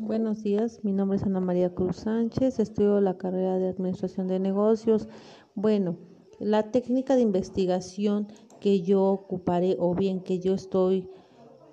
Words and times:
Buenos 0.00 0.44
días, 0.44 0.84
mi 0.84 0.92
nombre 0.92 1.16
es 1.16 1.24
Ana 1.24 1.40
María 1.40 1.74
Cruz 1.74 1.96
Sánchez, 1.96 2.60
estudio 2.60 3.00
la 3.00 3.18
carrera 3.18 3.58
de 3.58 3.66
Administración 3.66 4.28
de 4.28 4.38
Negocios. 4.38 5.08
Bueno, 5.56 5.96
la 6.38 6.70
técnica 6.70 7.16
de 7.16 7.22
investigación 7.22 8.28
que 8.60 8.82
yo 8.82 9.02
ocuparé 9.02 9.74
o 9.80 9.96
bien 9.96 10.20
que 10.20 10.38
yo 10.38 10.54
estoy 10.54 11.08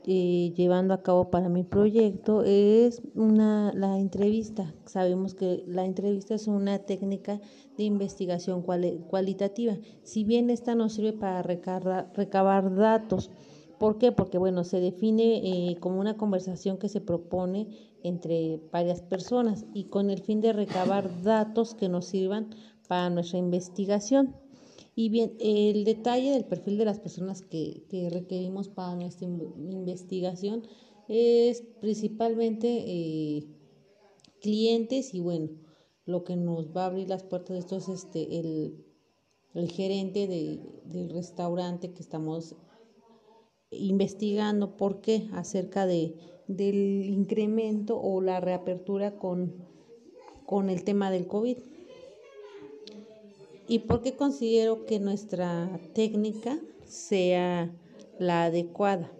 eh, 0.07 0.53
llevando 0.55 0.95
a 0.95 1.03
cabo 1.03 1.29
para 1.29 1.49
mi 1.49 1.63
proyecto 1.63 2.43
es 2.43 3.03
una, 3.13 3.71
la 3.75 3.99
entrevista. 3.99 4.73
Sabemos 4.85 5.35
que 5.35 5.63
la 5.67 5.85
entrevista 5.85 6.33
es 6.33 6.47
una 6.47 6.79
técnica 6.79 7.39
de 7.77 7.83
investigación 7.83 8.63
cualitativa. 8.63 9.77
Si 10.01 10.23
bien 10.23 10.49
esta 10.49 10.73
nos 10.73 10.93
sirve 10.93 11.13
para 11.13 11.43
recabar, 11.43 12.75
datos, 12.75 13.29
¿por 13.85 13.99
qué? 13.99 14.11
Porque 14.11 14.39
bueno, 14.39 14.63
se 14.63 14.79
define 14.79 15.43
eh, 15.43 15.75
como 15.79 15.99
una 15.99 16.17
conversación 16.17 16.79
que 16.79 16.89
se 16.89 17.01
propone 17.01 17.67
entre 18.01 18.59
varias 18.71 19.03
personas 19.03 19.67
y 19.75 19.83
con 19.89 20.09
el 20.09 20.23
fin 20.23 20.41
de 20.41 20.53
recabar 20.53 21.21
datos 21.21 21.75
que 21.75 21.87
nos 21.87 22.07
sirvan 22.07 22.49
para 22.87 23.11
nuestra 23.11 23.37
investigación. 23.37 24.35
Y 24.95 25.09
bien, 25.09 25.37
el 25.39 25.83
detalle 25.83 26.31
del 26.31 26.45
perfil 26.45 26.79
de 26.79 26.85
las 26.85 26.99
personas 26.99 27.43
que, 27.43 27.85
requerimos 28.11 28.69
para 28.69 28.95
nuestra 28.95 29.27
investigación 29.27 30.63
es 31.07 31.61
principalmente 31.79 32.67
eh, 32.87 33.45
clientes 34.41 35.13
y 35.13 35.19
bueno, 35.19 35.49
lo 36.07 36.23
que 36.23 36.35
nos 36.35 36.75
va 36.75 36.85
a 36.85 36.87
abrir 36.87 37.07
las 37.07 37.21
puertas 37.21 37.53
de 37.53 37.59
esto 37.59 37.75
es 37.75 37.89
este, 37.89 38.39
el, 38.39 38.83
gerente 39.69 40.27
del 40.27 41.11
restaurante 41.11 41.93
que 41.93 42.01
estamos 42.01 42.55
investigando. 43.71 44.77
¿Por 44.77 45.01
qué? 45.01 45.27
Acerca 45.33 45.85
de, 45.85 46.15
del 46.47 47.05
incremento 47.05 47.99
o 47.99 48.21
la 48.21 48.39
reapertura 48.39 49.17
con, 49.17 49.53
con 50.45 50.69
el 50.69 50.83
tema 50.83 51.11
del 51.11 51.27
COVID. 51.27 51.57
¿Y 53.67 53.79
por 53.79 54.01
qué 54.01 54.15
considero 54.15 54.85
que 54.85 54.99
nuestra 54.99 55.79
técnica 55.93 56.59
sea 56.85 57.75
la 58.19 58.45
adecuada? 58.45 59.11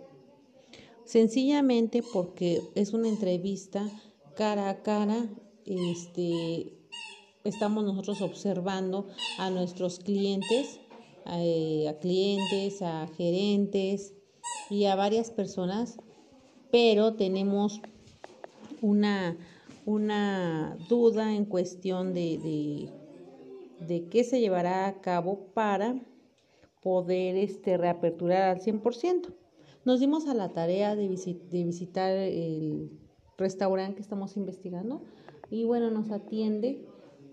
Sencillamente 1.04 2.04
porque 2.14 2.62
es 2.76 2.94
una 2.94 3.08
entrevista 3.10 3.90
cara 4.36 4.70
a 4.70 4.84
cara, 4.84 5.28
este, 5.66 6.74
estamos 7.44 7.84
nosotros 7.84 8.22
observando 8.22 9.08
a 9.40 9.50
nuestros 9.50 10.00
clientes, 10.00 10.80
a, 11.26 11.44
eh, 11.44 11.88
a 11.88 11.98
clientes, 12.00 12.82
a 12.82 13.08
gerentes 13.18 14.14
y 14.70 14.86
a 14.86 14.96
varias 14.96 15.32
personas, 15.32 15.98
pero 16.72 17.14
tenemos 17.14 17.82
una, 18.82 19.38
una 19.86 20.78
duda 20.90 21.36
en 21.36 21.46
cuestión 21.46 22.14
de 22.14 22.90
de 23.80 24.08
qué 24.08 24.24
se 24.24 24.40
llevará 24.40 24.88
a 24.88 25.02
cabo 25.02 25.48
para 25.54 26.00
poder 26.82 27.36
este, 27.36 27.78
reaperturar 27.78 28.44
al 28.44 28.62
100%. 28.62 29.34
Nos 29.86 30.00
dimos 30.00 30.28
a 30.28 30.34
la 30.34 30.54
tarea 30.54 30.96
de, 30.96 31.08
de 31.10 31.64
visitar 31.64 32.12
el 32.12 32.92
restaurante 33.38 33.96
que 33.96 34.02
estamos 34.02 34.38
investigando 34.38 35.02
y 35.50 35.64
bueno, 35.64 35.92
nos 35.92 36.10
atiende 36.12 36.86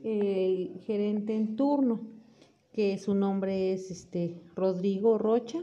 el 0.04 0.80
gerente 0.80 1.34
en 1.34 1.56
turno, 1.56 2.00
que 2.72 2.98
su 2.98 3.14
nombre 3.14 3.72
es 3.72 3.90
este 3.90 4.40
Rodrigo 4.54 5.18
Rocha. 5.18 5.62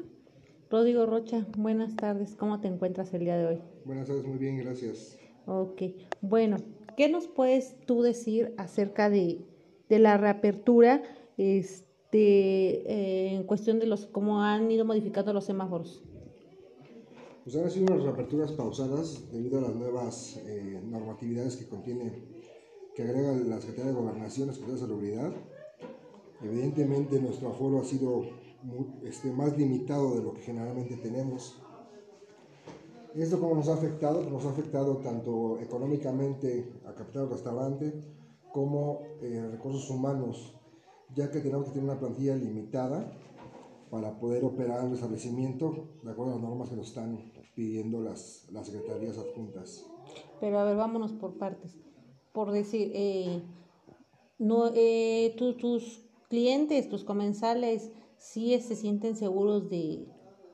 Rodrigo 0.70 1.06
Rocha, 1.06 1.46
buenas 1.58 1.96
tardes, 1.96 2.36
¿cómo 2.36 2.62
te 2.62 2.68
encuentras 2.68 3.14
el 3.14 3.22
día 3.22 3.38
de 3.38 3.46
hoy? 3.46 3.62
Buenas 3.86 4.08
tardes, 4.08 4.26
muy 4.26 4.38
bien, 4.38 4.58
gracias. 4.58 5.18
Ok, 5.46 5.82
bueno, 6.22 6.58
¿qué 6.96 7.10
nos 7.10 7.28
puedes 7.28 7.80
tú 7.86 8.02
decir 8.02 8.54
acerca 8.58 9.10
de 9.10 9.46
de 9.90 10.00
la 10.00 10.18
reapertura 10.18 11.02
este, 11.38 12.92
eh, 12.92 13.34
en 13.34 13.44
cuestión 13.44 13.80
de 13.80 13.88
los 13.88 14.06
cómo 14.06 14.42
han 14.42 14.72
ido 14.72 14.86
modificando 14.86 15.34
los 15.34 15.46
semáforos? 15.46 16.04
Pues 17.44 17.56
han 17.56 17.72
sido 17.72 17.94
unas 17.94 18.04
reaperturas 18.04 18.52
pausadas 18.52 19.32
debido 19.32 19.58
a 19.58 19.62
las 19.62 19.76
nuevas 19.76 20.40
eh, 20.46 20.80
normatividades 20.86 21.56
que 21.56 21.68
contiene, 21.68 22.24
que 22.96 23.02
agrega 23.02 23.34
la 23.34 23.60
Secretaría 23.60 23.92
de 23.92 23.98
Gobernación, 23.98 24.48
la 24.48 24.54
Secretaría 24.54 24.82
de 24.82 24.88
Salubridad. 24.88 25.32
Evidentemente 26.42 27.20
nuestro 27.20 27.50
aforo 27.50 27.80
ha 27.80 27.84
sido 27.84 28.24
este, 29.04 29.32
más 29.32 29.58
limitado 29.58 30.16
de 30.16 30.24
lo 30.24 30.34
que 30.34 30.42
generalmente 30.42 30.96
tenemos. 30.98 31.62
¿Esto 33.16 33.40
cómo 33.40 33.56
nos 33.56 33.68
ha 33.68 33.74
afectado? 33.74 34.30
Nos 34.30 34.46
ha 34.46 34.52
afectado 34.52 34.98
tanto 34.98 35.60
económicamente 35.60 36.72
a 36.86 36.94
Capital 36.94 37.30
Restaurante, 37.30 37.94
como 38.54 39.02
eh, 39.22 39.48
recursos 39.52 39.90
humanos, 39.90 40.56
ya 41.16 41.30
que 41.30 41.40
tenemos 41.40 41.66
que 41.66 41.72
tener 41.72 41.90
una 41.90 42.00
plantilla 42.00 42.36
limitada 42.36 43.12
para 43.90 44.20
poder 44.20 44.44
operar 44.44 44.86
el 44.86 44.94
establecimiento 44.94 45.90
de 46.04 46.12
acuerdo 46.12 46.34
a 46.34 46.36
las 46.36 46.44
normas 46.44 46.70
que 46.70 46.76
nos 46.76 46.88
están 46.88 47.32
pidiendo 47.56 48.02
las, 48.02 48.48
las 48.52 48.68
secretarías 48.68 49.18
adjuntas. 49.18 49.86
Pero 50.40 50.60
a 50.60 50.64
ver, 50.64 50.78
vámonos 50.78 51.12
por 51.14 51.38
partes. 51.38 51.76
Por 52.32 52.52
decir, 52.52 52.92
eh, 52.94 53.42
no, 54.38 54.72
eh, 54.74 55.36
tus 55.38 56.09
clientes, 56.30 56.88
tus 56.88 57.04
comensales, 57.04 57.92
¿sí 58.18 58.58
se 58.62 58.76
sienten 58.76 59.16
seguros 59.16 59.70
de 59.70 60.08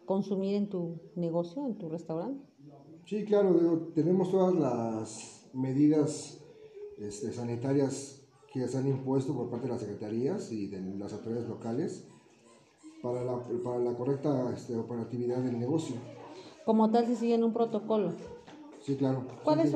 consumir 0.05 0.55
en 0.55 0.69
tu 0.69 0.99
negocio, 1.15 1.65
en 1.65 1.77
tu 1.77 1.89
restaurante? 1.89 2.43
Sí, 3.05 3.23
claro, 3.25 3.91
tenemos 3.93 4.31
todas 4.31 4.55
las 4.55 5.49
medidas 5.53 6.41
este, 6.97 7.31
sanitarias 7.31 8.21
que 8.51 8.67
se 8.67 8.77
han 8.77 8.87
impuesto 8.87 9.35
por 9.35 9.49
parte 9.49 9.67
de 9.67 9.73
las 9.73 9.81
secretarías 9.81 10.51
y 10.51 10.67
de 10.67 10.81
las 10.97 11.13
autoridades 11.13 11.47
locales 11.47 12.07
para 13.03 13.23
la, 13.23 13.43
para 13.63 13.79
la 13.79 13.93
correcta 13.95 14.51
este, 14.53 14.75
operatividad 14.75 15.43
del 15.43 15.59
negocio. 15.59 15.97
Como 16.65 16.89
tal, 16.89 17.05
se 17.05 17.15
siguen 17.15 17.43
un 17.43 17.53
protocolo. 17.53 18.13
Sí, 18.81 18.95
claro. 18.95 19.27
¿Cuál 19.43 19.59
es, 19.59 19.75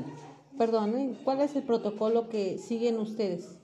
perdón, 0.58 0.98
¿eh? 0.98 1.20
¿cuál 1.24 1.42
es 1.42 1.56
el 1.56 1.64
protocolo 1.64 2.30
que 2.30 2.58
siguen 2.58 2.98
ustedes? 2.98 3.59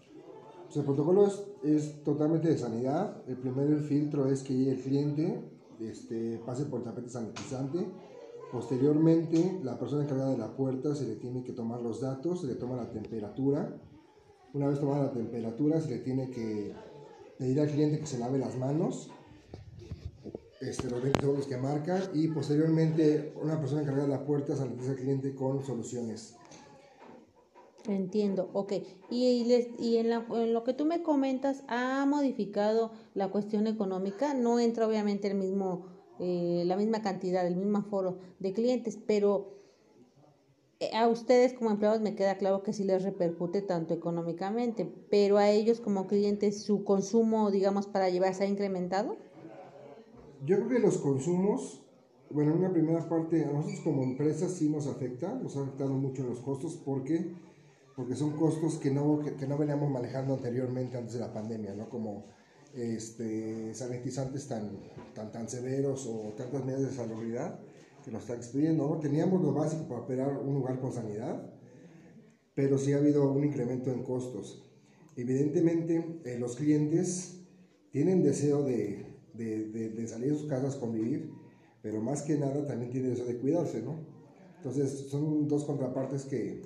El 0.73 0.83
protocolo 0.83 1.27
es, 1.27 1.43
es, 1.63 2.03
totalmente 2.03 2.49
de 2.49 2.57
sanidad. 2.57 3.23
El 3.27 3.37
primer 3.37 3.79
filtro 3.79 4.27
es 4.27 4.43
que 4.43 4.71
el 4.71 4.81
cliente 4.81 5.41
este, 5.79 6.39
pase 6.45 6.65
por 6.65 6.79
el 6.79 6.85
tapete 6.85 7.09
sanitizante 7.09 7.85
Posteriormente, 8.55 9.59
la 9.63 9.77
persona 9.77 10.03
encargada 10.03 10.31
de 10.31 10.37
la 10.37 10.55
puerta 10.55 10.95
se 10.95 11.05
le 11.05 11.15
tiene 11.15 11.43
que 11.43 11.51
tomar 11.51 11.81
los 11.81 11.99
datos, 11.99 12.39
se 12.39 12.47
le 12.47 12.55
toma 12.55 12.77
la 12.77 12.89
temperatura. 12.89 13.75
Una 14.53 14.67
vez 14.67 14.79
tomada 14.79 15.07
la 15.07 15.11
temperatura, 15.11 15.81
se 15.81 15.89
le 15.89 15.97
tiene 15.99 16.29
que 16.29 16.73
pedir 17.37 17.59
al 17.59 17.69
cliente 17.69 17.99
que 17.99 18.05
se 18.05 18.17
lave 18.17 18.39
las 18.39 18.57
manos, 18.57 19.11
este, 20.61 20.89
los 20.89 21.01
20 21.01 21.19
segundos 21.19 21.47
que 21.47 21.57
marcan, 21.57 22.01
y 22.13 22.29
posteriormente 22.29 23.33
una 23.41 23.59
persona 23.59 23.81
encargada 23.81 24.07
de 24.07 24.13
la 24.13 24.25
puerta 24.25 24.55
sanitiza 24.55 24.91
al 24.91 24.97
cliente 24.97 25.35
con 25.35 25.61
soluciones. 25.65 26.37
Entiendo, 27.87 28.49
ok. 28.53 28.73
Y, 29.09 29.65
y 29.79 29.97
en, 29.97 30.11
en, 30.11 30.53
lo 30.53 30.63
que 30.63 30.73
tú 30.73 30.85
me 30.85 31.03
comentas, 31.03 31.63
¿ha 31.67 32.05
modificado 32.05 32.91
la 33.13 33.29
cuestión 33.29 33.67
económica? 33.67 34.33
No 34.33 34.59
entra 34.59 34.87
obviamente 34.87 35.27
el 35.27 35.35
mismo 35.35 35.95
eh, 36.17 36.63
la 36.65 36.77
misma 36.77 37.01
cantidad, 37.01 37.45
el 37.45 37.57
mismo 37.57 37.79
aforo 37.79 38.19
de 38.39 38.53
clientes, 38.53 38.97
pero 39.05 39.53
eh, 40.79 40.95
a 40.95 41.09
ustedes 41.09 41.53
como 41.53 41.71
empleados 41.71 41.99
me 41.99 42.15
queda 42.15 42.37
claro 42.37 42.63
que 42.63 42.71
sí 42.71 42.85
les 42.85 43.03
repercute 43.03 43.61
tanto 43.61 43.93
económicamente, 43.93 44.89
pero 45.09 45.37
a 45.37 45.49
ellos 45.49 45.81
como 45.81 46.07
clientes 46.07 46.63
su 46.63 46.85
consumo, 46.85 47.51
digamos, 47.51 47.87
para 47.87 48.09
llevarse 48.09 48.45
ha 48.45 48.47
incrementado. 48.47 49.17
Yo 50.45 50.55
creo 50.57 50.69
que 50.69 50.79
los 50.79 50.99
consumos, 50.99 51.83
bueno, 52.29 52.53
en 52.53 52.59
una 52.59 52.71
primera 52.71 53.09
parte, 53.09 53.43
a 53.43 53.51
nosotros 53.51 53.81
como 53.81 54.03
empresas 54.03 54.53
sí 54.53 54.69
nos 54.69 54.87
afecta, 54.87 55.33
nos 55.35 55.57
ha 55.57 55.63
afectado 55.63 55.95
mucho 55.95 56.23
los 56.23 56.39
costos 56.39 56.79
porque 56.85 57.33
porque 57.95 58.15
son 58.15 58.31
costos 58.31 58.77
que 58.77 58.91
no, 58.91 59.19
que, 59.19 59.35
que 59.35 59.47
no 59.47 59.57
veníamos 59.57 59.89
manejando 59.89 60.33
anteriormente 60.33 60.97
antes 60.97 61.13
de 61.13 61.19
la 61.19 61.33
pandemia, 61.33 61.73
¿no? 61.75 61.89
Como 61.89 62.25
este, 62.75 63.73
sanitizantes 63.73 64.47
tan, 64.47 64.69
tan, 65.13 65.31
tan 65.31 65.47
severos 65.47 66.05
o 66.07 66.33
tantas 66.35 66.65
medidas 66.65 66.89
de 66.89 66.95
salubridad 66.95 67.59
que 68.03 68.11
nos 68.11 68.23
están 68.23 68.37
expidiendo. 68.37 68.87
¿no? 68.87 68.99
Teníamos 68.99 69.41
lo 69.41 69.53
básico 69.53 69.87
para 69.87 70.01
operar 70.01 70.37
un 70.37 70.55
lugar 70.55 70.79
con 70.79 70.91
sanidad, 70.91 71.53
pero 72.53 72.77
sí 72.77 72.93
ha 72.93 72.97
habido 72.97 73.31
un 73.31 73.43
incremento 73.43 73.91
en 73.91 74.03
costos. 74.03 74.63
Evidentemente, 75.15 76.21
eh, 76.25 76.37
los 76.37 76.57
clientes 76.57 77.39
tienen 77.91 78.21
deseo 78.21 78.63
de, 78.63 79.05
de, 79.33 79.69
de, 79.69 80.07
salir 80.07 80.33
de 80.33 80.37
sus 80.37 80.49
casas, 80.49 80.75
convivir, 80.75 81.31
pero 81.81 82.01
más 82.01 82.21
que 82.23 82.37
nada 82.37 82.67
también 82.67 82.91
tienen 82.91 83.11
deseo 83.11 83.25
de 83.25 83.37
cuidarse, 83.37 83.81
¿no? 83.81 83.95
Entonces, 84.57 85.07
son 85.09 85.47
dos 85.47 85.63
contrapartes 85.63 86.25
que, 86.25 86.61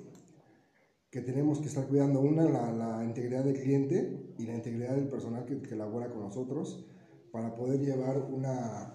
que 1.10 1.20
tenemos 1.20 1.58
que 1.58 1.66
estar 1.66 1.86
cuidando. 1.88 2.20
Una, 2.20 2.44
la, 2.44 2.72
la, 2.72 3.04
integridad 3.04 3.44
del 3.44 3.60
cliente 3.60 4.34
y 4.38 4.46
la 4.46 4.54
integridad 4.54 4.94
del 4.94 5.08
personal 5.08 5.44
que, 5.44 5.60
que 5.60 5.76
labora 5.76 6.10
con 6.10 6.22
nosotros 6.22 6.86
para 7.32 7.54
poder 7.54 7.80
llevar 7.80 8.18
una, 8.18 8.94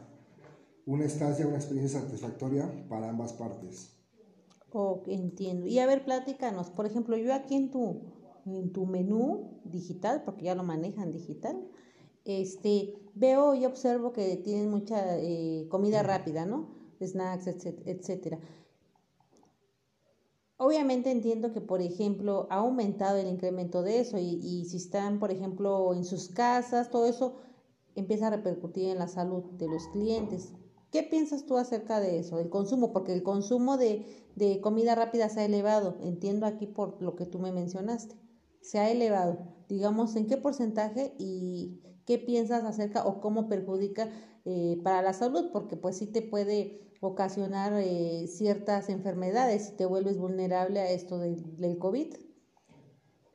una 0.85 1.05
estancia, 1.05 1.47
una 1.47 1.57
experiencia 1.57 1.99
satisfactoria 2.01 2.87
para 2.89 3.09
ambas 3.09 3.33
partes. 3.33 3.95
Oh, 4.71 5.03
entiendo. 5.07 5.67
Y 5.67 5.79
a 5.79 5.85
ver, 5.85 6.03
platícanos, 6.03 6.69
por 6.69 6.85
ejemplo, 6.85 7.15
yo 7.17 7.33
aquí 7.33 7.55
en 7.55 7.71
tu, 7.71 8.01
en 8.45 8.71
tu 8.71 8.85
menú 8.85 9.61
digital, 9.63 10.23
porque 10.25 10.45
ya 10.45 10.55
lo 10.55 10.63
manejan 10.63 11.11
digital, 11.11 11.65
este, 12.25 12.93
veo 13.13 13.55
y 13.55 13.65
observo 13.65 14.11
que 14.11 14.35
tienen 14.37 14.69
mucha 14.69 15.17
eh, 15.17 15.67
comida 15.69 16.03
rápida, 16.03 16.45
¿no? 16.45 16.75
Snacks, 17.01 17.47
etcétera. 17.47 18.39
Obviamente 20.65 21.11
entiendo 21.11 21.53
que, 21.53 21.61
por 21.61 21.79
ejemplo, 21.79 22.47
ha 22.49 22.55
aumentado 22.55 23.17
el 23.17 23.27
incremento 23.27 23.83
de 23.83 23.99
eso 23.99 24.17
y, 24.17 24.65
si 24.65 24.77
están, 24.77 25.19
por 25.19 25.29
ejemplo, 25.29 25.93
en 25.93 26.03
sus 26.03 26.29
casas, 26.29 26.89
todo 26.89 27.05
eso 27.05 27.35
empieza 27.93 28.25
a 28.25 28.29
repercutir 28.31 28.85
en 28.85 28.97
la 28.97 29.07
salud 29.07 29.43
de 29.59 29.67
los 29.67 29.87
clientes. 29.89 30.53
¿Qué 30.91 31.03
piensas 31.03 31.45
tú 31.45 31.57
acerca 31.57 31.99
de 31.99 32.17
eso, 32.17 32.37
del 32.37 32.49
consumo? 32.49 32.93
Porque 32.93 33.13
el 33.13 33.21
consumo 33.21 33.77
de, 33.77 34.07
de 34.35 34.59
comida 34.59 34.95
rápida 34.95 35.29
se 35.29 35.41
ha 35.41 35.45
elevado, 35.45 35.99
entiendo 36.01 36.47
aquí 36.47 36.65
por 36.65 36.99
lo 36.99 37.15
que 37.15 37.27
tú 37.27 37.37
me 37.37 37.51
mencionaste, 37.51 38.15
se 38.61 38.79
ha 38.79 38.89
elevado. 38.89 39.37
Digamos, 39.69 40.15
¿en 40.15 40.25
qué 40.25 40.37
porcentaje 40.37 41.13
y 41.19 41.79
qué 42.05 42.17
piensas 42.17 42.63
acerca 42.63 43.05
o 43.05 43.21
cómo 43.21 43.47
perjudica 43.47 44.09
eh, 44.45 44.79
para 44.83 45.01
la 45.01 45.13
salud? 45.13 45.51
Porque 45.51 45.75
pues 45.75 45.97
sí 45.97 46.07
te 46.07 46.21
puede 46.21 46.85
ocasionar 47.01 47.73
eh, 47.73 48.27
ciertas 48.27 48.89
enfermedades 48.89 49.67
si 49.67 49.71
te 49.73 49.85
vuelves 49.85 50.17
vulnerable 50.17 50.79
a 50.79 50.89
esto 50.89 51.19
del, 51.19 51.77
COVID. 51.77 52.15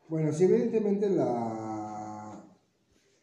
Bueno, 0.08 0.32
sí, 0.32 0.44
evidentemente 0.44 1.08
la, 1.08 2.44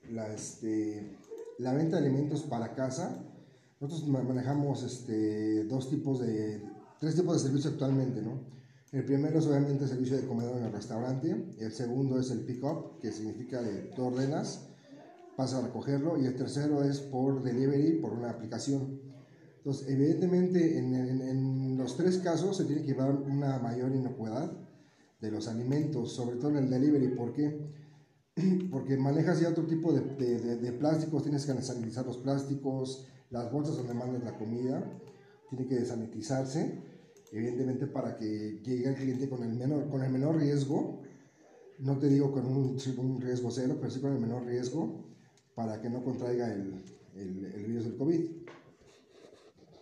la, 0.09 0.33
este, 0.33 1.17
la 1.57 1.73
venta 1.73 2.00
de 2.00 2.07
alimentos 2.07 2.43
para 2.43 2.75
casa, 2.75 3.23
nosotros 3.79 4.07
manejamos 4.07 4.83
este, 4.83 5.65
dos 5.65 5.89
tipos 5.89 6.19
de, 6.19 6.61
tres 7.00 7.15
tipos 7.15 7.33
de 7.33 7.39
servicios 7.39 7.73
actualmente, 7.73 8.21
¿no? 8.21 8.57
El 8.93 9.03
primero 9.03 9.39
es 9.39 9.45
obviamente 9.45 9.83
el 9.83 9.89
servicio 9.89 10.15
de 10.15 10.25
comedor 10.25 10.57
en 10.57 10.63
el 10.63 10.71
restaurante, 10.71 11.35
el 11.59 11.71
segundo 11.73 12.19
es 12.19 12.31
el 12.31 12.39
pick-up, 12.45 13.00
que 13.01 13.11
significa 13.11 13.61
que 13.61 13.91
tú 13.93 14.05
ordenas, 14.05 14.66
pasas 15.38 15.63
a 15.63 15.68
recogerlo, 15.68 16.18
y 16.18 16.25
el 16.25 16.36
tercero 16.36 16.84
es 16.84 17.00
por 17.00 17.44
delivery, 17.44 18.00
por 18.01 18.12
una 18.12 18.31
aplicación. 18.31 19.00
Entonces, 19.57 19.88
evidentemente, 19.88 20.80
en, 20.80 20.95
en, 20.95 21.78
los 21.78 21.95
tres 21.95 22.18
casos 22.18 22.57
se 22.57 22.66
tiene 22.66 22.81
que 22.81 22.88
llevar 22.88 23.12
una 23.12 23.60
mayor 23.60 23.95
inocuidad 23.95 24.51
de 25.22 25.31
los 25.31 25.48
alimentos, 25.48 26.12
sobre 26.13 26.38
todo 26.38 26.50
en 26.50 26.57
el 26.57 26.69
delivery. 26.72 27.10
¿Por 27.10 27.34
qué? 27.34 27.69
Porque 28.72 28.98
manejas 28.98 29.39
ya 29.39 29.50
otro 29.50 29.68
tipo 29.68 29.94
de, 29.94 30.01
de, 30.16 30.57
de, 30.57 30.72
plásticos, 30.74 31.22
tienes 31.22 31.45
que 31.45 31.54
sanitizar 31.62 32.06
los 32.06 32.18
plásticos, 32.18 33.07
las 33.30 33.51
bolsas 33.51 33.78
donde 33.78 33.94
mandas 33.94 34.24
la 34.24 34.38
comida, 34.39 34.92
tiene 35.51 35.68
que 35.68 35.75
desanitizarse, 35.75 36.81
evidentemente 37.31 37.86
para 37.86 38.18
que 38.18 38.60
llegue 38.63 38.89
el 38.89 38.95
cliente 38.95 39.30
con 39.30 39.44
el 39.44 39.54
menor, 39.54 39.88
con 39.88 40.01
el 40.01 40.12
menor 40.12 40.38
riesgo, 40.38 41.04
no 41.78 42.00
te 42.00 42.07
digo 42.10 42.31
con 42.31 42.48
un, 42.48 42.78
un 42.98 43.22
riesgo 43.22 43.51
cero, 43.51 43.78
pero 43.80 43.92
sí 43.92 44.00
con 44.00 44.13
el 44.13 44.19
menor 44.19 44.45
riesgo, 44.45 45.06
para 45.57 45.81
que 45.81 45.89
no 45.89 46.04
contraiga 46.04 46.54
el, 46.54 46.83
el, 47.15 47.45
el 47.45 47.65
virus 47.65 47.86
del 47.86 47.98
COVID. 47.98 48.30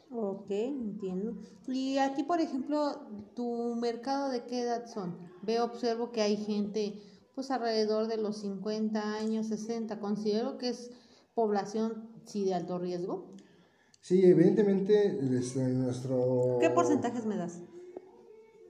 Ok, 0.10 0.50
entiendo. 0.50 1.36
Y 1.68 1.98
aquí, 1.98 2.24
por 2.24 2.40
ejemplo, 2.40 3.02
¿tu 3.36 3.76
mercado 3.76 4.30
de 4.30 4.46
qué 4.46 4.62
edad 4.62 4.86
son? 4.88 5.18
Veo, 5.42 5.66
observo 5.66 6.14
que 6.14 6.22
hay 6.22 6.38
gente, 6.38 7.02
pues 7.36 7.52
alrededor 7.52 8.08
de 8.08 8.16
los 8.16 8.38
50 8.38 9.16
años, 9.16 9.48
60. 9.48 10.00
Considero 10.00 10.58
que 10.58 10.70
es 10.70 10.92
población, 11.34 12.10
sí, 12.24 12.46
de 12.46 12.54
alto 12.54 12.80
riesgo. 12.80 13.34
Sí, 14.00 14.24
evidentemente, 14.24 15.12
desde 15.22 15.68
nuestro... 15.74 16.58
¿Qué 16.62 16.70
porcentajes 16.70 17.26
me 17.26 17.36
das? 17.36 17.60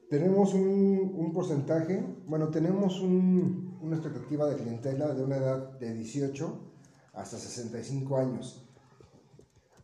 Tenemos 0.10 0.56
un, 0.56 1.13
un 1.16 1.34
porcentaje, 1.34 2.04
bueno, 2.25 2.50
tenemos 2.50 3.00
un, 3.00 3.78
una 3.84 3.96
expectativa 3.98 4.50
de 4.50 4.56
clientela 4.56 5.13
de 5.13 5.24
una 5.24 5.38
edad 5.38 5.78
de 5.80 5.94
18 5.94 6.72
hasta 7.15 7.38
65 7.38 8.17
años. 8.17 8.62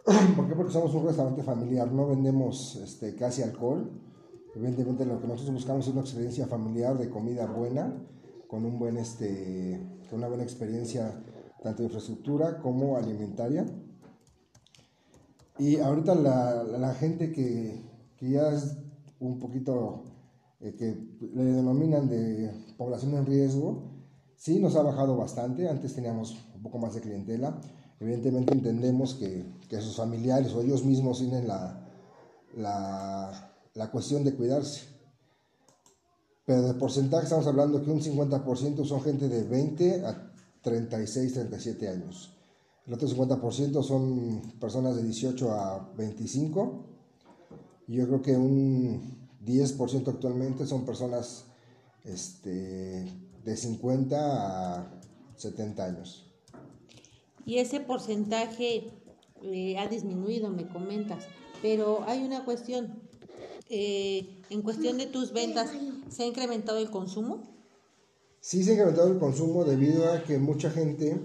¿Por 0.35 0.47
qué? 0.47 0.55
Porque 0.55 0.73
somos 0.73 0.93
un 0.93 1.05
restaurante 1.05 1.43
familiar, 1.43 1.91
no 1.91 2.07
vendemos 2.07 2.75
este, 2.77 3.15
casi 3.15 3.41
alcohol. 3.41 3.89
Evidentemente 4.55 5.05
lo 5.05 5.21
que 5.21 5.27
nosotros 5.27 5.53
buscamos 5.53 5.87
es 5.87 5.93
una 5.93 6.01
experiencia 6.01 6.45
familiar 6.47 6.97
de 6.97 7.09
comida 7.09 7.45
buena, 7.45 7.95
con, 8.47 8.65
un 8.65 8.77
buen, 8.77 8.97
este, 8.97 9.79
con 10.09 10.19
una 10.19 10.27
buena 10.27 10.43
experiencia 10.43 11.23
tanto 11.61 11.83
de 11.83 11.85
infraestructura 11.85 12.59
como 12.59 12.97
alimentaria. 12.97 13.65
Y 15.57 15.77
ahorita 15.77 16.15
la, 16.15 16.63
la 16.63 16.93
gente 16.95 17.31
que, 17.31 17.81
que, 18.17 18.29
ya 18.29 18.51
es 18.51 18.77
un 19.19 19.37
poquito, 19.39 20.03
eh, 20.59 20.73
que 20.75 20.97
le 21.33 21.43
denominan 21.43 22.09
de 22.09 22.51
población 22.77 23.13
en 23.15 23.25
riesgo, 23.25 23.91
sí 24.35 24.59
nos 24.59 24.75
ha 24.75 24.81
bajado 24.81 25.15
bastante. 25.15 25.69
Antes 25.69 25.93
teníamos 25.93 26.50
un 26.61 26.63
poco 26.63 26.77
más 26.77 26.93
de 26.93 27.01
clientela 27.01 27.59
Evidentemente 28.01 28.53
entendemos 28.53 29.13
que, 29.13 29.45
que 29.69 29.79
sus 29.79 29.95
familiares 29.95 30.51
o 30.53 30.61
ellos 30.61 30.83
mismos 30.83 31.19
tienen 31.19 31.47
la, 31.47 31.87
la, 32.57 33.53
la 33.75 33.91
cuestión 33.91 34.23
de 34.23 34.33
cuidarse. 34.33 34.85
Pero 36.43 36.63
de 36.63 36.73
porcentaje 36.73 37.25
estamos 37.25 37.45
hablando 37.45 37.83
que 37.83 37.91
un 37.91 38.01
50% 38.01 38.85
son 38.85 39.03
gente 39.03 39.29
de 39.29 39.43
20 39.43 40.03
a 40.03 40.33
36, 40.63 41.31
37 41.31 41.89
años. 41.89 42.35
El 42.87 42.95
otro 42.95 43.07
50% 43.07 43.83
son 43.83 44.53
personas 44.59 44.95
de 44.95 45.03
18 45.03 45.51
a 45.51 45.93
25. 45.95 46.85
Y 47.87 47.97
yo 47.97 48.07
creo 48.07 48.21
que 48.23 48.35
un 48.35 49.29
10% 49.45 50.07
actualmente 50.07 50.65
son 50.65 50.87
personas 50.87 51.45
este, 52.03 53.05
de 53.43 53.55
50 53.55 54.79
a 54.79 55.01
70 55.35 55.85
años 55.85 56.30
y 57.45 57.57
ese 57.57 57.79
porcentaje 57.79 58.91
eh, 59.43 59.77
ha 59.77 59.87
disminuido, 59.87 60.49
me 60.49 60.67
comentas. 60.67 61.25
Pero 61.61 62.03
hay 62.07 62.23
una 62.23 62.45
cuestión, 62.45 63.01
eh, 63.69 64.41
en 64.49 64.61
cuestión 64.61 64.97
de 64.97 65.07
tus 65.07 65.31
ventas, 65.31 65.69
¿se 66.09 66.23
ha 66.23 66.25
incrementado 66.25 66.79
el 66.79 66.89
consumo? 66.89 67.43
Sí, 68.39 68.63
se 68.63 68.71
ha 68.71 68.73
incrementado 68.73 69.11
el 69.11 69.19
consumo 69.19 69.63
debido 69.63 70.11
a 70.11 70.23
que 70.23 70.37
mucha 70.37 70.71
gente 70.71 71.19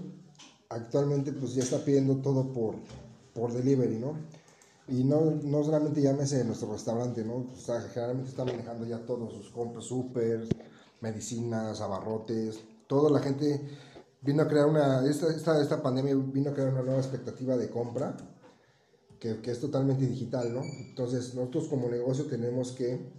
actualmente 0.69 1.31
pues 1.31 1.55
ya 1.55 1.63
está 1.63 1.83
pidiendo 1.83 2.17
todo 2.17 2.51
por, 2.51 2.75
por 3.33 3.53
delivery, 3.53 3.97
¿no? 3.97 4.17
Y 4.87 5.03
no, 5.03 5.21
no 5.43 5.63
solamente 5.63 6.01
llámese 6.01 6.43
nuestro 6.45 6.71
restaurante, 6.71 7.23
¿no? 7.23 7.47
O 7.53 7.59
sea, 7.59 7.81
generalmente 7.81 8.29
está 8.29 8.45
manejando 8.45 8.85
ya 8.85 8.99
todos 8.99 9.33
sus 9.33 9.49
compras, 9.49 9.85
súper, 9.85 10.47
medicinas, 11.01 11.81
abarrotes, 11.81 12.59
toda 12.87 13.09
la 13.11 13.19
gente 13.19 13.61
vino 14.21 14.43
a 14.43 14.47
crear 14.47 14.65
una, 14.65 15.05
esta, 15.07 15.27
esta, 15.27 15.61
esta, 15.61 15.81
pandemia 15.81 16.15
vino 16.15 16.51
a 16.51 16.53
crear 16.53 16.69
una 16.69 16.81
nueva 16.81 16.99
expectativa 16.99 17.57
de 17.57 17.69
compra, 17.69 18.15
que, 19.19 19.41
que, 19.41 19.51
es 19.51 19.59
totalmente 19.59 20.05
digital, 20.05 20.53
¿no? 20.53 20.63
Entonces, 20.63 21.33
nosotros 21.33 21.67
como 21.67 21.89
negocio 21.89 22.25
tenemos 22.25 22.71
que 22.71 23.11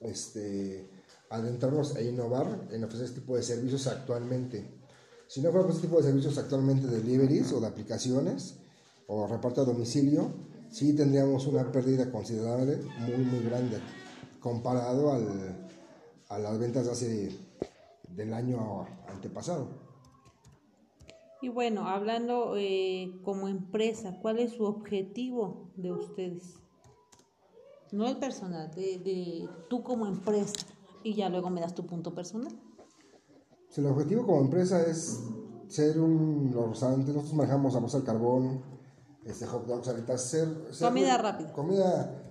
este, 0.00 0.90
adentrarnos 1.30 1.96
e 1.96 2.04
innovar 2.04 2.68
en 2.70 2.84
ofrecer 2.84 3.06
este 3.06 3.20
tipo 3.20 3.36
de 3.36 3.42
servicios 3.42 3.86
actualmente. 3.86 4.64
Si 5.26 5.40
no 5.40 5.50
fuera 5.50 5.66
por 5.66 5.74
este 5.74 5.86
tipo 5.86 5.98
de 5.98 6.04
servicios 6.04 6.38
actualmente 6.38 6.86
de 6.86 6.98
deliveries 6.98 7.52
o 7.52 7.60
de 7.60 7.66
aplicaciones 7.66 8.56
o 9.06 9.26
reparto 9.26 9.62
a 9.62 9.64
domicilio, 9.64 10.30
sí 10.70 10.94
tendríamos 10.94 11.46
una 11.46 11.70
pérdida 11.72 12.10
considerable, 12.10 12.78
muy, 12.98 13.24
muy 13.24 13.40
grande, 13.40 13.78
comparado 14.40 15.12
al, 15.12 15.68
a 16.28 16.38
las 16.38 16.58
ventas 16.58 16.86
hace, 16.88 17.30
del 18.08 18.34
año 18.34 18.86
antepasado. 19.08 19.93
Y 21.44 21.50
bueno, 21.50 21.86
hablando 21.86 22.54
eh, 22.56 23.20
como 23.22 23.48
empresa, 23.48 24.18
¿cuál 24.22 24.38
es 24.38 24.54
su 24.54 24.64
objetivo 24.64 25.68
de 25.76 25.92
ustedes? 25.92 26.54
No 27.92 28.08
el 28.08 28.16
personal, 28.16 28.70
de, 28.74 28.98
de 28.98 29.46
tú 29.68 29.82
como 29.82 30.06
empresa. 30.06 30.54
Y 31.02 31.12
ya 31.12 31.28
luego 31.28 31.50
me 31.50 31.60
das 31.60 31.74
tu 31.74 31.84
punto 31.84 32.14
personal. 32.14 32.50
el 33.76 33.86
objetivo 33.86 34.24
como 34.24 34.40
empresa 34.40 34.86
es 34.86 35.22
ser 35.68 36.00
un... 36.00 36.50
Los 36.50 36.82
nosotros 36.82 37.34
manejamos 37.34 37.76
arroz 37.76 37.94
al 37.94 38.04
carbón, 38.04 38.62
este 39.26 39.44
hot 39.44 39.66
dogs, 39.66 39.86
ahorita 39.88 40.16
ser... 40.16 40.48
comida 40.80 41.18
rápida. 41.18 41.52
Comida... 41.52 42.22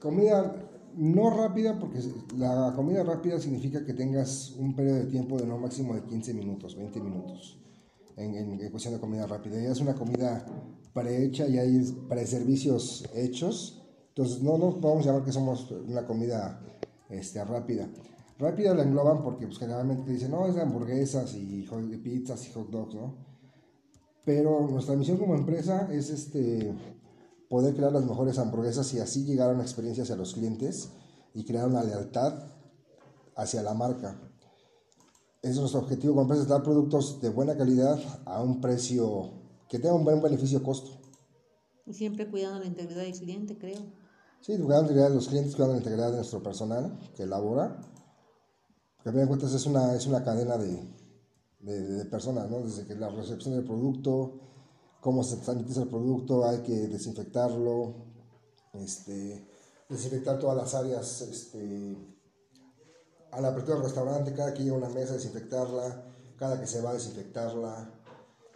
Comida 0.00 0.68
no 0.96 1.30
rápida, 1.30 1.78
porque 1.78 2.00
la 2.36 2.72
comida 2.74 3.04
rápida 3.04 3.38
significa 3.38 3.84
que 3.84 3.94
tengas 3.94 4.56
un 4.58 4.74
periodo 4.74 4.96
de 4.96 5.04
tiempo 5.04 5.36
de 5.36 5.46
no 5.46 5.58
máximo 5.58 5.94
de 5.94 6.02
15 6.02 6.34
minutos, 6.34 6.74
20 6.74 7.00
minutos 7.00 7.62
en, 8.16 8.34
en, 8.34 8.70
cuestión 8.70 8.94
de 8.94 9.00
comida 9.00 9.26
rápida. 9.26 9.60
Ya 9.60 9.70
es 9.70 9.80
una 9.80 9.94
comida 9.94 10.44
prehecha, 10.92 11.46
ya 11.46 11.62
hay 11.62 11.80
preservicios 12.08 13.08
hechos. 13.14 13.82
Entonces, 14.08 14.42
no 14.42 14.58
nos 14.58 14.76
podemos 14.76 15.04
llamar 15.04 15.24
que 15.24 15.32
somos 15.32 15.70
una 15.70 16.06
comida 16.06 16.60
este, 17.08 17.42
rápida. 17.44 17.88
Rápida 18.38 18.74
la 18.74 18.82
engloban 18.82 19.22
porque 19.22 19.46
pues, 19.46 19.58
generalmente 19.58 20.12
dicen, 20.12 20.30
no, 20.30 20.46
es 20.46 20.54
de 20.54 20.62
hamburguesas 20.62 21.34
y 21.34 21.66
pizzas 22.02 22.46
y 22.48 22.52
hot 22.52 22.70
dogs, 22.70 22.94
¿no? 22.94 23.32
Pero 24.24 24.68
nuestra 24.68 24.94
misión 24.96 25.18
como 25.18 25.34
empresa 25.34 25.88
es 25.92 26.10
este, 26.10 26.74
poder 27.48 27.74
crear 27.74 27.92
las 27.92 28.04
mejores 28.04 28.38
hamburguesas 28.38 28.92
y 28.94 29.00
así 29.00 29.24
llegar 29.24 29.50
a 29.50 29.54
una 29.54 29.62
experiencia 29.62 30.04
hacia 30.04 30.16
los 30.16 30.34
clientes 30.34 30.90
y 31.34 31.44
crear 31.44 31.68
una 31.68 31.82
lealtad 31.82 32.46
hacia 33.36 33.62
la 33.62 33.74
marca. 33.74 34.31
Es 35.42 35.58
nuestro 35.58 35.80
objetivo 35.80 36.14
como 36.14 36.22
empresa, 36.22 36.44
dar 36.44 36.62
productos 36.62 37.20
de 37.20 37.28
buena 37.28 37.56
calidad 37.56 37.98
a 38.24 38.40
un 38.42 38.60
precio 38.60 39.32
que 39.68 39.78
tenga 39.78 39.94
un 39.94 40.04
buen 40.04 40.22
beneficio-costo. 40.22 41.00
Y 41.84 41.94
siempre 41.94 42.30
cuidando 42.30 42.60
la 42.60 42.66
integridad 42.66 43.02
del 43.02 43.18
cliente, 43.18 43.58
creo. 43.58 43.80
Sí, 44.40 44.56
cuidando 44.56 44.74
la 44.74 44.80
integridad 44.82 45.08
de 45.08 45.14
los 45.16 45.28
clientes, 45.28 45.54
cuidando 45.54 45.74
la 45.74 45.78
integridad 45.78 46.10
de 46.10 46.16
nuestro 46.16 46.42
personal 46.42 46.98
que 47.16 47.24
elabora. 47.24 47.80
Porque 48.96 49.08
a 49.08 49.12
fin 49.12 49.20
de 49.22 49.26
cuentas 49.26 49.52
es 49.52 49.66
una, 49.66 49.94
es 49.94 50.06
una 50.06 50.22
cadena 50.22 50.56
de, 50.56 50.78
de, 51.60 52.04
personas, 52.06 52.50
¿no? 52.50 52.60
Desde 52.60 52.86
que 52.86 52.94
la 52.94 53.08
recepción 53.08 53.54
del 53.54 53.64
producto, 53.64 54.40
cómo 55.00 55.24
se 55.24 55.42
sanitiza 55.42 55.82
el 55.82 55.88
producto, 55.88 56.44
hay 56.46 56.58
que 56.58 56.72
desinfectarlo, 56.88 57.94
este, 58.74 59.48
desinfectar 59.88 60.38
todas 60.38 60.56
las 60.56 60.74
áreas, 60.74 61.20
este, 61.22 61.96
a 63.32 63.40
la 63.40 63.48
apertura 63.48 63.76
del 63.76 63.84
restaurante, 63.84 64.32
cada 64.34 64.54
que 64.54 64.62
llega 64.62 64.76
una 64.76 64.90
mesa, 64.90 65.14
desinfectarla, 65.14 66.04
cada 66.36 66.60
que 66.60 66.66
se 66.66 66.80
va 66.82 66.90
a 66.90 66.94
desinfectarla. 66.94 67.90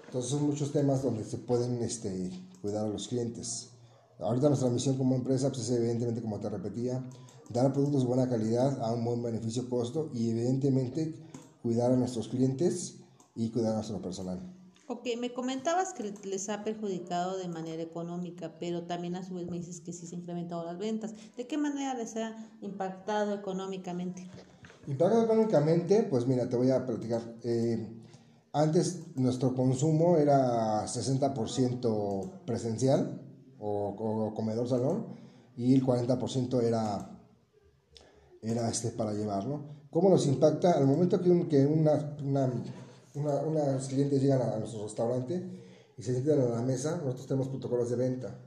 Entonces 0.04 0.30
son 0.30 0.44
muchos 0.44 0.70
temas 0.70 1.02
donde 1.02 1.24
se 1.24 1.38
pueden 1.38 1.82
este, 1.82 2.30
cuidar 2.60 2.84
a 2.84 2.88
los 2.88 3.08
clientes. 3.08 3.70
Ahorita 4.18 4.48
nuestra 4.48 4.68
misión 4.68 4.96
como 4.96 5.14
empresa 5.14 5.48
pues, 5.48 5.62
es 5.62 5.70
evidentemente, 5.70 6.20
como 6.20 6.40
te 6.40 6.48
repetía, 6.50 7.02
dar 7.48 7.72
productos 7.72 8.02
de 8.02 8.08
buena 8.08 8.28
calidad 8.28 8.80
a 8.82 8.92
un 8.92 9.04
buen 9.04 9.22
beneficio-costo 9.22 10.10
y 10.14 10.30
evidentemente 10.30 11.14
cuidar 11.62 11.92
a 11.92 11.96
nuestros 11.96 12.28
clientes 12.28 12.96
y 13.34 13.50
cuidar 13.50 13.72
a 13.72 13.76
nuestro 13.76 14.00
personal. 14.00 14.40
Ok, 14.88 15.08
me 15.18 15.32
comentabas 15.32 15.92
que 15.92 16.14
les 16.24 16.48
ha 16.48 16.62
perjudicado 16.62 17.38
de 17.38 17.48
manera 17.48 17.82
económica, 17.82 18.56
pero 18.60 18.84
también 18.84 19.16
a 19.16 19.24
su 19.24 19.34
vez 19.34 19.50
me 19.50 19.58
dices 19.58 19.80
que 19.80 19.92
sí 19.92 20.06
se 20.06 20.14
han 20.14 20.20
incrementado 20.20 20.64
las 20.64 20.78
ventas. 20.78 21.14
¿De 21.36 21.46
qué 21.48 21.58
manera 21.58 21.94
les 21.94 22.16
ha 22.16 22.36
impactado 22.60 23.34
económicamente? 23.34 24.30
Impactado 24.86 25.24
económicamente, 25.24 26.04
pues 26.04 26.26
mira, 26.26 26.48
te 26.48 26.56
voy 26.56 26.70
a 26.70 26.86
platicar. 26.86 27.20
Eh, 27.42 28.02
antes 28.52 29.00
nuestro 29.16 29.54
consumo 29.54 30.16
era 30.16 30.86
60% 30.86 32.44
presencial 32.46 33.20
o, 33.58 34.32
comedor 34.34 34.68
salón 34.68 35.06
y 35.56 35.74
el 35.74 35.84
40% 35.84 36.62
era, 36.62 37.20
era 38.40 38.68
este 38.68 38.90
para 38.90 39.12
llevar, 39.12 39.46
¿no? 39.46 39.76
¿Cómo 39.90 40.08
nos 40.08 40.26
impacta? 40.26 40.72
Al 40.72 40.86
momento 40.86 41.20
que, 41.20 41.30
un, 41.30 41.48
que 41.48 41.66
una, 41.66 42.16
una, 42.22 42.50
una, 43.14 43.34
unas 43.42 43.88
clientes 43.88 44.22
llegan 44.22 44.42
a, 44.42 44.58
nuestro 44.58 44.84
restaurante 44.84 45.42
y 45.98 46.02
se 46.02 46.12
sientan 46.12 46.40
a 46.40 46.56
la 46.56 46.62
mesa, 46.62 47.00
nosotros 47.02 47.26
tenemos 47.26 47.48
protocolos 47.48 47.90
de 47.90 47.96
venta. 47.96 48.38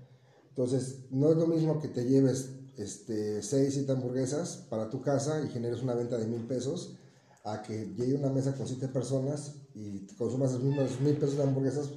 Entonces, 0.49 1.05
no 1.11 1.31
es 1.31 1.37
lo 1.37 1.47
mismo 1.47 1.79
que 1.79 1.87
te 1.87 2.05
lleves 2.05 2.49
este, 2.81 3.41
6, 3.41 3.73
7 3.73 3.91
hamburguesas 3.91 4.65
para 4.69 4.89
tu 4.89 5.01
casa 5.01 5.41
y 5.43 5.49
generes 5.49 5.81
una 5.81 5.93
venta 5.93 6.17
de 6.17 6.25
mil 6.25 6.41
pesos 6.47 6.95
a 7.43 7.61
que 7.61 7.93
llegue 7.95 8.15
una 8.15 8.29
mesa 8.29 8.53
con 8.53 8.67
7 8.67 8.87
personas 8.89 9.55
y 9.75 10.05
consumas 10.17 10.53
los 10.53 10.63
mismos 10.63 10.99
mil 11.01 11.15
pesos 11.15 11.37
de 11.37 11.43
hamburguesas, 11.43 11.89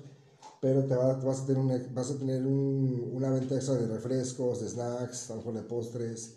pero 0.61 0.85
te, 0.85 0.95
vas 0.95 1.41
a 1.41 1.47
tener, 1.47 1.61
una, 1.61 1.83
vas 1.93 2.11
a 2.11 2.19
tener 2.19 2.47
un, 2.47 3.11
una 3.12 3.31
venta 3.31 3.55
extra 3.55 3.75
de 3.75 3.87
refrescos, 3.87 4.61
de 4.61 4.69
snacks, 4.69 5.31
a 5.31 5.35
lo 5.35 5.39
mejor 5.39 5.55
de 5.55 5.62
postres, 5.62 6.35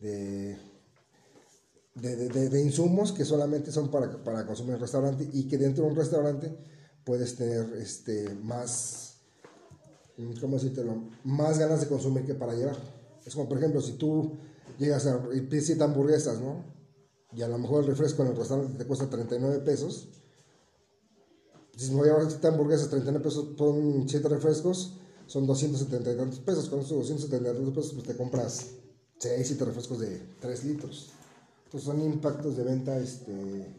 de 0.00 0.56
de, 1.94 2.48
de, 2.48 2.62
insumos 2.62 3.12
que 3.12 3.24
solamente 3.24 3.72
son 3.72 3.90
para, 3.90 4.22
para 4.22 4.46
consumir 4.46 4.70
en 4.70 4.74
el 4.76 4.80
restaurante 4.80 5.28
y 5.32 5.48
que 5.48 5.58
dentro 5.58 5.84
de 5.84 5.90
un 5.90 5.96
restaurante 5.96 6.56
puedes 7.04 7.36
tener 7.36 7.74
este, 7.74 8.34
más, 8.36 9.16
¿cómo? 10.40 10.58
Más 11.24 11.58
ganas 11.58 11.80
de 11.80 11.88
consumir 11.88 12.24
que 12.24 12.34
para 12.34 12.54
llevar. 12.54 12.99
Es 13.24 13.34
como, 13.34 13.48
por 13.48 13.58
ejemplo, 13.58 13.80
si 13.80 13.92
tú 13.92 14.36
llegas 14.78 15.06
a 15.06 15.20
y 15.32 15.40
pides 15.42 15.66
7 15.66 15.82
hamburguesas, 15.84 16.40
¿no? 16.40 16.64
Y 17.32 17.42
a 17.42 17.48
lo 17.48 17.58
mejor 17.58 17.82
el 17.82 17.86
refresco 17.86 18.22
en 18.22 18.28
el 18.28 18.36
restaurante 18.36 18.76
te 18.76 18.86
cuesta 18.86 19.08
39 19.08 19.60
pesos. 19.60 20.08
Si 21.76 21.90
me 21.90 21.98
voy 21.98 22.08
a 22.08 22.12
llevar 22.12 22.30
7 22.30 22.46
hamburguesas, 22.48 22.88
39 22.90 23.24
pesos 23.24 23.44
por 23.56 23.74
7 24.06 24.28
refrescos, 24.28 24.94
son 25.26 25.46
270 25.46 26.12
y 26.12 26.16
tantos 26.16 26.40
pesos. 26.40 26.68
Con 26.68 26.80
esos 26.80 26.98
270 26.98 27.50
y 27.50 27.54
tantos 27.54 27.74
pesos, 27.74 27.92
pues 27.94 28.06
te 28.06 28.16
compras 28.16 28.70
6, 29.18 29.46
7 29.46 29.64
refrescos 29.64 30.00
de 30.00 30.20
3 30.40 30.64
litros. 30.64 31.10
Pues 31.70 31.84
son 31.84 32.02
impactos 32.02 32.56
de 32.56 32.64
venta 32.64 32.98
este 32.98 33.76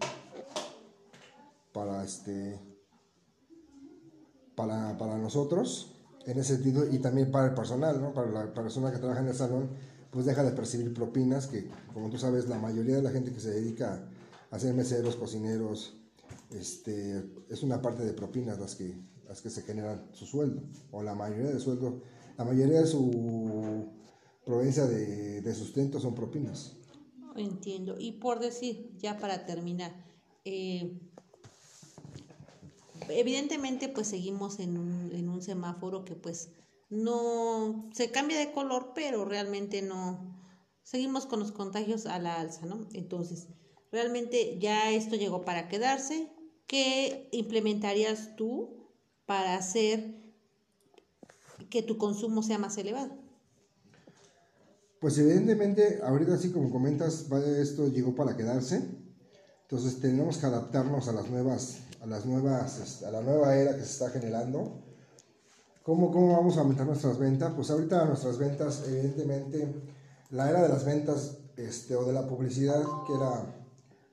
para 1.73 2.03
este 2.03 2.59
para, 4.55 4.97
para 4.97 5.17
nosotros 5.17 5.91
en 6.25 6.39
ese 6.39 6.55
sentido 6.55 6.87
y 6.89 6.99
también 6.99 7.31
para 7.31 7.47
el 7.47 7.53
personal, 7.53 8.01
¿no? 8.01 8.13
Para 8.13 8.29
la 8.31 8.53
persona 8.53 8.91
que 8.91 8.97
trabaja 8.97 9.21
en 9.21 9.27
el 9.27 9.35
salón, 9.35 9.69
pues 10.11 10.25
deja 10.25 10.43
de 10.43 10.51
percibir 10.51 10.93
propinas, 10.93 11.47
que 11.47 11.69
como 11.93 12.09
tú 12.09 12.17
sabes, 12.17 12.47
la 12.47 12.59
mayoría 12.59 12.97
de 12.97 13.01
la 13.01 13.11
gente 13.11 13.31
que 13.31 13.39
se 13.39 13.51
dedica 13.51 14.07
a 14.49 14.59
ser 14.59 14.73
meseros, 14.73 15.15
cocineros, 15.15 15.97
este, 16.51 17.23
es 17.49 17.63
una 17.63 17.81
parte 17.81 18.03
de 18.03 18.13
propinas 18.13 18.59
las 18.59 18.75
que, 18.75 18.93
las 19.27 19.41
que 19.41 19.49
se 19.49 19.61
generan 19.61 20.09
su 20.11 20.25
sueldo, 20.25 20.61
o 20.91 21.01
la 21.01 21.15
mayoría 21.15 21.51
de 21.51 21.59
sueldo, 21.59 22.01
la 22.37 22.43
mayoría 22.43 22.81
de 22.81 22.87
su 22.87 23.87
proveniencia 24.45 24.85
de, 24.85 25.41
de 25.41 25.55
sustento 25.55 25.99
son 25.99 26.13
propinas. 26.13 26.75
Entiendo. 27.35 27.95
Y 27.97 28.13
por 28.13 28.39
decir, 28.39 28.91
ya 28.97 29.17
para 29.17 29.45
terminar, 29.45 29.93
eh, 30.43 30.99
evidentemente 33.09 33.89
pues 33.89 34.07
seguimos 34.07 34.59
en 34.59 34.77
un, 34.77 35.11
en 35.13 35.29
un 35.29 35.41
semáforo 35.41 36.05
que 36.05 36.15
pues 36.15 36.49
no 36.89 37.89
se 37.93 38.11
cambia 38.11 38.37
de 38.37 38.51
color, 38.51 38.91
pero 38.93 39.25
realmente 39.25 39.81
no, 39.81 40.37
seguimos 40.83 41.25
con 41.25 41.39
los 41.39 41.51
contagios 41.51 42.05
a 42.05 42.19
la 42.19 42.39
alza, 42.39 42.65
¿no? 42.65 42.87
Entonces, 42.93 43.47
realmente 43.91 44.59
ya 44.59 44.91
esto 44.91 45.15
llegó 45.15 45.43
para 45.43 45.67
quedarse. 45.69 46.29
¿Qué 46.67 47.29
implementarías 47.31 48.35
tú 48.35 48.89
para 49.25 49.55
hacer 49.55 50.15
que 51.69 51.81
tu 51.81 51.97
consumo 51.97 52.43
sea 52.43 52.57
más 52.57 52.77
elevado? 52.77 53.17
Pues 54.99 55.17
evidentemente, 55.17 55.99
ahorita 56.03 56.35
así 56.35 56.51
como 56.51 56.69
comentas, 56.71 57.25
esto 57.57 57.87
llegó 57.87 58.13
para 58.15 58.35
quedarse. 58.37 58.83
Entonces 59.63 59.99
tenemos 60.01 60.37
que 60.37 60.45
adaptarnos 60.45 61.07
a 61.07 61.13
las 61.13 61.29
nuevas, 61.29 61.77
a 62.01 62.05
las 62.05 62.25
nuevas, 62.25 62.79
este, 62.79 63.05
a 63.05 63.11
la 63.11 63.21
nueva 63.21 63.55
era 63.55 63.75
que 63.75 63.83
se 63.83 63.91
está 63.91 64.09
generando. 64.09 64.81
¿Cómo, 65.83 66.11
¿Cómo 66.11 66.35
vamos 66.35 66.57
a 66.57 66.61
aumentar 66.61 66.85
nuestras 66.85 67.17
ventas? 67.17 67.53
Pues 67.55 67.69
ahorita 67.71 68.05
nuestras 68.05 68.37
ventas, 68.37 68.83
evidentemente, 68.87 69.73
la 70.31 70.49
era 70.49 70.61
de 70.63 70.69
las 70.69 70.85
ventas 70.85 71.37
este, 71.57 71.95
o 71.95 72.05
de 72.05 72.13
la 72.13 72.27
publicidad, 72.27 72.83
que 73.07 73.13
era 73.13 73.45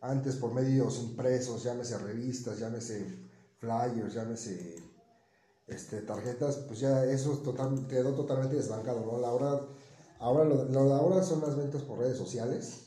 antes 0.00 0.36
por 0.36 0.54
medios 0.54 0.98
impresos, 1.00 1.64
llámese 1.64 1.98
revistas, 1.98 2.58
llámese 2.58 3.04
flyers, 3.58 4.14
llámese 4.14 4.76
este, 5.66 6.02
tarjetas, 6.02 6.56
pues 6.56 6.80
ya 6.80 7.04
eso 7.04 7.38
total, 7.38 7.86
quedó 7.88 8.14
totalmente 8.14 8.56
desbancado, 8.56 9.04
¿no? 9.04 9.18
La 9.18 9.30
hora 9.30 9.60
Ahora 10.20 10.44
lo, 10.44 10.64
de 10.64 10.76
ahora 10.76 11.22
son 11.22 11.40
las 11.40 11.56
ventas 11.56 11.82
por 11.82 11.98
redes 11.98 12.18
sociales. 12.18 12.86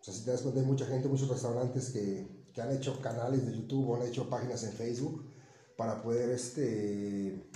O 0.00 0.04
sea, 0.04 0.14
si 0.14 0.24
te 0.24 0.30
das 0.30 0.42
cuenta, 0.42 0.60
hay 0.60 0.66
mucha 0.66 0.86
gente, 0.86 1.08
muchos 1.08 1.28
restaurantes 1.28 1.90
que, 1.90 2.39
que 2.52 2.60
han 2.60 2.72
hecho 2.72 3.00
canales 3.00 3.46
de 3.46 3.56
YouTube 3.56 3.94
han 3.94 4.08
hecho 4.08 4.28
páginas 4.28 4.62
en 4.64 4.72
Facebook 4.72 5.24
para 5.76 6.02
poder 6.02 6.30
este, 6.30 7.50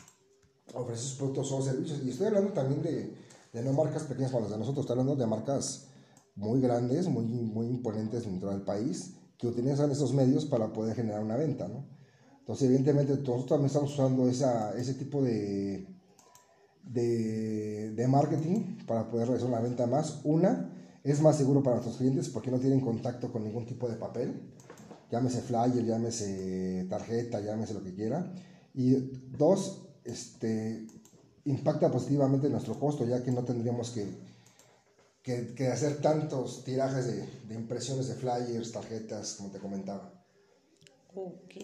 ofrecer 0.72 1.04
sus 1.04 1.16
productos 1.16 1.52
o 1.52 1.62
servicios. 1.62 2.00
Y 2.04 2.10
estoy 2.10 2.28
hablando 2.28 2.52
también 2.52 2.82
de, 2.82 3.14
de 3.52 3.62
no 3.62 3.72
marcas 3.72 4.04
pequeñas 4.04 4.30
como 4.30 4.42
las 4.42 4.52
de 4.52 4.58
nosotros, 4.58 4.84
estoy 4.84 4.98
hablando 4.98 5.16
de 5.16 5.26
marcas 5.26 5.88
muy 6.36 6.60
grandes, 6.60 7.08
muy, 7.08 7.24
muy 7.24 7.66
imponentes 7.66 8.24
dentro 8.24 8.50
del 8.50 8.62
país, 8.62 9.14
que 9.38 9.46
utilizan 9.46 9.90
esos 9.90 10.12
medios 10.12 10.44
para 10.46 10.72
poder 10.72 10.96
generar 10.96 11.22
una 11.22 11.36
venta, 11.36 11.68
¿no? 11.68 11.86
Entonces, 12.40 12.66
evidentemente, 12.66 13.12
nosotros 13.12 13.46
también 13.46 13.66
estamos 13.66 13.92
usando 13.94 14.28
esa, 14.28 14.76
ese 14.76 14.94
tipo 14.94 15.22
de, 15.22 15.86
de, 16.82 17.92
de, 17.92 18.08
marketing 18.08 18.84
para 18.86 19.08
poder 19.08 19.28
realizar 19.28 19.48
una 19.48 19.60
venta 19.60 19.86
más. 19.86 20.20
Una, 20.24 20.70
es 21.02 21.22
más 21.22 21.38
seguro 21.38 21.62
para 21.62 21.76
nuestros 21.76 21.96
clientes 21.96 22.28
porque 22.28 22.50
no 22.50 22.58
tienen 22.58 22.80
contacto 22.80 23.32
con 23.32 23.44
ningún 23.44 23.64
tipo 23.64 23.88
de 23.88 23.96
papel, 23.96 24.52
llámese 25.10 25.42
flyer, 25.42 25.84
llámese 25.84 26.86
tarjeta, 26.88 27.40
llámese 27.40 27.74
lo 27.74 27.82
que 27.82 27.94
quiera. 27.94 28.32
Y 28.74 28.94
dos, 29.36 29.88
este, 30.04 30.86
impacta 31.44 31.90
positivamente 31.90 32.48
nuestro 32.48 32.78
costo, 32.78 33.06
ya 33.06 33.22
que 33.22 33.30
no 33.30 33.44
tendríamos 33.44 33.90
que, 33.90 34.06
que, 35.22 35.68
hacer 35.68 36.00
tantos 36.00 36.64
tirajes 36.64 37.06
de, 37.06 37.26
de, 37.48 37.54
impresiones 37.54 38.08
de 38.08 38.14
flyers, 38.14 38.72
tarjetas, 38.72 39.34
como 39.34 39.50
te 39.50 39.58
comentaba. 39.58 40.12
Ok, 41.14 41.54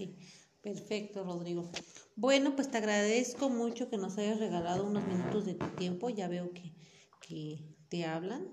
perfecto, 0.62 1.24
Rodrigo. 1.24 1.70
Bueno, 2.16 2.54
pues 2.54 2.70
te 2.70 2.78
agradezco 2.78 3.48
mucho 3.48 3.88
que 3.88 3.96
nos 3.96 4.18
hayas 4.18 4.38
regalado 4.38 4.86
unos 4.86 5.06
minutos 5.06 5.46
de 5.46 5.54
tu 5.54 5.66
tiempo. 5.76 6.10
Ya 6.10 6.28
veo 6.28 6.52
que, 6.52 6.74
que 7.20 7.76
te 7.88 8.04
hablan. 8.04 8.48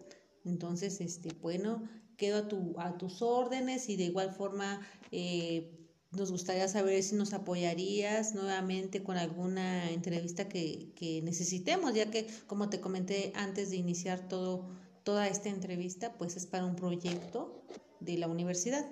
Entonces, 0.46 1.02
este, 1.02 1.34
bueno, 1.42 1.88
quedo 2.18 2.38
a, 2.40 2.48
tu, 2.48 2.74
a 2.78 2.98
tus 2.98 3.22
órdenes 3.22 3.90
y 3.90 3.96
de 3.96 4.06
igual 4.06 4.34
forma 4.34 4.82
eh, 5.12 5.72
nos 6.12 6.32
gustaría 6.32 6.68
saber 6.68 7.02
si 7.04 7.16
nos 7.16 7.34
apoyarías 7.34 8.34
nuevamente 8.34 9.04
con 9.04 9.18
alguna 9.18 9.92
entrevista 9.92 10.50
que, 10.50 10.92
que, 10.96 11.22
necesitemos, 11.22 11.94
ya 11.94 12.10
que 12.10 12.28
como 12.48 12.70
te 12.70 12.82
comenté 12.82 13.32
antes 13.36 13.70
de 13.70 13.78
iniciar 13.78 14.28
todo, 14.28 14.68
toda 15.04 15.28
esta 15.28 15.50
entrevista, 15.50 16.18
pues 16.18 16.36
es 16.36 16.46
para 16.46 16.66
un 16.66 16.76
proyecto 16.76 17.62
de 18.00 18.18
la 18.18 18.28
universidad. 18.28 18.86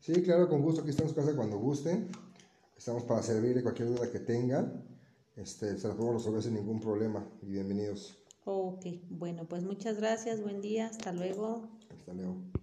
Sí, 0.00 0.22
claro, 0.22 0.48
con 0.48 0.62
gusto, 0.62 0.82
aquí 0.82 0.90
estamos 0.90 1.14
casa 1.14 1.34
cuando 1.34 1.58
gusten, 1.58 2.08
estamos 2.76 3.04
para 3.04 3.22
servirle 3.22 3.62
cualquier 3.62 3.88
duda 3.88 4.10
que 4.10 4.20
tengan, 4.20 4.84
este, 5.36 5.78
se 5.78 5.88
las 5.88 5.96
podemos 5.96 6.22
resolver 6.22 6.42
sin 6.42 6.54
ningún 6.54 6.80
problema 6.80 7.26
y 7.40 7.46
bienvenidos. 7.46 8.21
Ok, 8.44 8.86
bueno, 9.08 9.44
pues 9.44 9.62
muchas 9.62 9.98
gracias, 9.98 10.42
buen 10.42 10.60
día, 10.60 10.86
hasta 10.86 11.12
luego. 11.12 11.68
Hasta 11.90 12.12
luego. 12.12 12.52